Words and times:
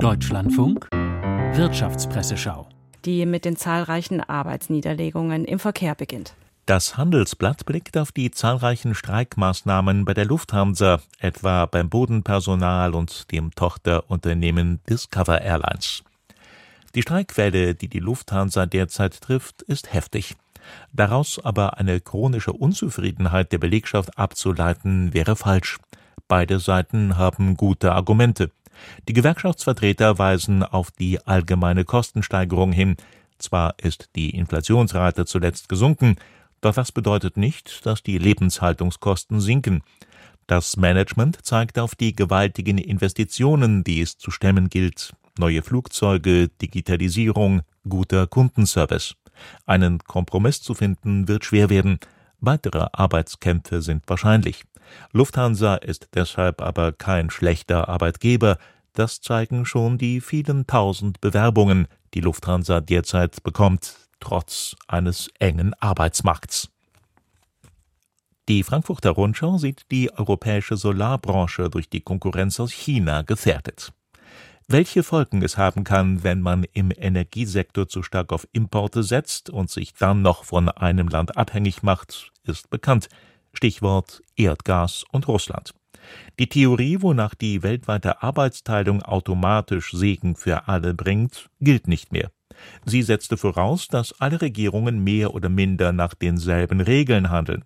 Deutschlandfunk 0.00 0.88
Wirtschaftspresseschau. 0.92 2.66
Die 3.04 3.26
mit 3.26 3.44
den 3.44 3.56
zahlreichen 3.56 4.22
Arbeitsniederlegungen 4.22 5.44
im 5.44 5.58
Verkehr 5.58 5.94
beginnt. 5.94 6.34
Das 6.64 6.96
Handelsblatt 6.96 7.66
blickt 7.66 7.98
auf 7.98 8.10
die 8.10 8.30
zahlreichen 8.30 8.94
Streikmaßnahmen 8.94 10.06
bei 10.06 10.14
der 10.14 10.24
Lufthansa, 10.24 11.00
etwa 11.18 11.66
beim 11.66 11.90
Bodenpersonal 11.90 12.94
und 12.94 13.30
dem 13.30 13.54
Tochterunternehmen 13.54 14.80
Discover 14.88 15.42
Airlines. 15.42 16.02
Die 16.94 17.02
Streikwelle, 17.02 17.74
die 17.74 17.88
die 17.88 18.00
Lufthansa 18.00 18.64
derzeit 18.64 19.20
trifft, 19.20 19.60
ist 19.62 19.92
heftig. 19.92 20.34
Daraus 20.94 21.38
aber 21.44 21.76
eine 21.76 22.00
chronische 22.00 22.54
Unzufriedenheit 22.54 23.52
der 23.52 23.58
Belegschaft 23.58 24.18
abzuleiten, 24.18 25.12
wäre 25.12 25.36
falsch. 25.36 25.78
Beide 26.26 26.58
Seiten 26.58 27.18
haben 27.18 27.58
gute 27.58 27.92
Argumente. 27.92 28.50
Die 29.08 29.12
Gewerkschaftsvertreter 29.12 30.18
weisen 30.18 30.62
auf 30.62 30.90
die 30.90 31.24
allgemeine 31.26 31.84
Kostensteigerung 31.84 32.72
hin. 32.72 32.96
Zwar 33.38 33.74
ist 33.78 34.10
die 34.16 34.30
Inflationsrate 34.30 35.26
zuletzt 35.26 35.68
gesunken, 35.68 36.16
doch 36.60 36.74
das 36.74 36.92
bedeutet 36.92 37.36
nicht, 37.36 37.84
dass 37.84 38.02
die 38.02 38.16
Lebenshaltungskosten 38.16 39.40
sinken. 39.40 39.82
Das 40.46 40.76
Management 40.76 41.44
zeigt 41.44 41.78
auf 41.78 41.94
die 41.94 42.16
gewaltigen 42.16 42.78
Investitionen, 42.78 43.84
die 43.84 44.00
es 44.00 44.16
zu 44.16 44.30
stemmen 44.30 44.68
gilt. 44.70 45.14
Neue 45.38 45.62
Flugzeuge, 45.62 46.48
Digitalisierung, 46.48 47.62
guter 47.88 48.26
Kundenservice. 48.26 49.14
Einen 49.66 49.98
Kompromiss 49.98 50.62
zu 50.62 50.74
finden 50.74 51.28
wird 51.28 51.44
schwer 51.44 51.70
werden. 51.70 51.98
Weitere 52.40 52.86
Arbeitskämpfe 52.92 53.82
sind 53.82 54.04
wahrscheinlich. 54.06 54.64
Lufthansa 55.12 55.76
ist 55.76 56.08
deshalb 56.14 56.60
aber 56.60 56.92
kein 56.92 57.30
schlechter 57.30 57.88
Arbeitgeber, 57.88 58.58
das 58.94 59.20
zeigen 59.20 59.66
schon 59.66 59.98
die 59.98 60.20
vielen 60.20 60.66
tausend 60.66 61.20
Bewerbungen, 61.20 61.86
die 62.14 62.20
Lufthansa 62.20 62.80
derzeit 62.80 63.42
bekommt, 63.42 63.96
trotz 64.20 64.76
eines 64.88 65.28
engen 65.38 65.74
Arbeitsmarkts. 65.74 66.70
Die 68.48 68.62
Frankfurter 68.62 69.10
Rundschau 69.10 69.58
sieht 69.58 69.90
die 69.90 70.12
europäische 70.12 70.76
Solarbranche 70.76 71.70
durch 71.70 71.88
die 71.88 72.02
Konkurrenz 72.02 72.60
aus 72.60 72.72
China 72.72 73.22
gefährdet. 73.22 73.92
Welche 74.66 75.02
Folgen 75.02 75.42
es 75.42 75.58
haben 75.58 75.84
kann, 75.84 76.22
wenn 76.24 76.40
man 76.40 76.64
im 76.72 76.90
Energiesektor 76.94 77.88
zu 77.88 78.02
stark 78.02 78.32
auf 78.32 78.46
Importe 78.52 79.02
setzt 79.02 79.50
und 79.50 79.70
sich 79.70 79.94
dann 79.94 80.22
noch 80.22 80.44
von 80.44 80.68
einem 80.68 81.08
Land 81.08 81.36
abhängig 81.36 81.82
macht, 81.82 82.32
ist 82.44 82.70
bekannt. 82.70 83.08
Stichwort 83.52 84.22
Erdgas 84.36 85.04
und 85.12 85.28
Russland. 85.28 85.74
Die 86.38 86.48
Theorie, 86.48 86.98
wonach 87.00 87.34
die 87.34 87.62
weltweite 87.62 88.22
Arbeitsteilung 88.22 89.02
automatisch 89.02 89.92
Segen 89.92 90.36
für 90.36 90.68
alle 90.68 90.94
bringt, 90.94 91.48
gilt 91.60 91.88
nicht 91.88 92.12
mehr. 92.12 92.30
Sie 92.84 93.02
setzte 93.02 93.36
voraus, 93.36 93.88
dass 93.88 94.20
alle 94.20 94.40
Regierungen 94.40 95.02
mehr 95.02 95.34
oder 95.34 95.48
minder 95.48 95.92
nach 95.92 96.14
denselben 96.14 96.80
Regeln 96.80 97.30
handeln. 97.30 97.64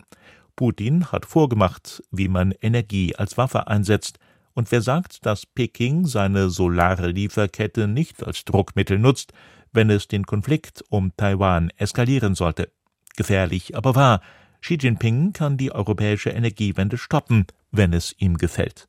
Putin 0.56 1.12
hat 1.12 1.26
vorgemacht, 1.26 2.02
wie 2.10 2.28
man 2.28 2.52
Energie 2.60 3.14
als 3.14 3.38
Waffe 3.38 3.68
einsetzt, 3.68 4.18
und 4.54 4.72
wer 4.72 4.80
sagt, 4.80 5.24
dass 5.24 5.46
Peking 5.46 6.04
seine 6.04 6.50
solare 6.50 7.10
Lieferkette 7.10 7.86
nicht 7.86 8.24
als 8.24 8.44
Druckmittel 8.44 8.98
nutzt, 8.98 9.32
wenn 9.72 9.88
es 9.88 10.08
den 10.08 10.26
Konflikt 10.26 10.82
um 10.88 11.12
Taiwan 11.16 11.70
eskalieren 11.76 12.34
sollte? 12.34 12.72
Gefährlich, 13.16 13.76
aber 13.76 13.94
wahr. 13.94 14.20
Xi 14.60 14.76
Jinping 14.80 15.32
kann 15.32 15.56
die 15.56 15.70
europäische 15.70 16.30
Energiewende 16.30 16.98
stoppen, 16.98 17.46
wenn 17.70 17.92
es 17.92 18.14
ihm 18.18 18.36
gefällt. 18.36 18.88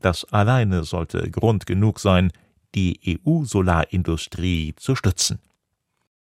Das 0.00 0.24
alleine 0.32 0.84
sollte 0.84 1.30
Grund 1.30 1.66
genug 1.66 2.00
sein, 2.00 2.32
die 2.74 3.20
EU-Solarindustrie 3.26 4.74
zu 4.76 4.94
stützen. 4.94 5.38